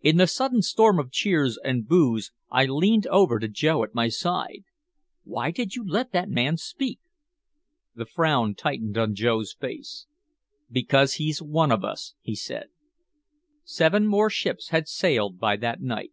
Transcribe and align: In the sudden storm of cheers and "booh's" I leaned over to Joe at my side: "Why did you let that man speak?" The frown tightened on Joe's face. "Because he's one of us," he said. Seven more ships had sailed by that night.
In 0.00 0.16
the 0.16 0.26
sudden 0.26 0.62
storm 0.62 0.98
of 0.98 1.10
cheers 1.12 1.58
and 1.62 1.86
"booh's" 1.86 2.32
I 2.50 2.64
leaned 2.64 3.06
over 3.08 3.38
to 3.38 3.46
Joe 3.46 3.82
at 3.84 3.94
my 3.94 4.08
side: 4.08 4.64
"Why 5.24 5.50
did 5.50 5.76
you 5.76 5.86
let 5.86 6.12
that 6.12 6.30
man 6.30 6.56
speak?" 6.56 6.98
The 7.94 8.06
frown 8.06 8.54
tightened 8.54 8.96
on 8.96 9.14
Joe's 9.14 9.52
face. 9.52 10.06
"Because 10.70 11.16
he's 11.20 11.42
one 11.42 11.70
of 11.70 11.84
us," 11.84 12.14
he 12.22 12.34
said. 12.34 12.68
Seven 13.62 14.06
more 14.06 14.30
ships 14.30 14.70
had 14.70 14.88
sailed 14.88 15.38
by 15.38 15.56
that 15.58 15.82
night. 15.82 16.12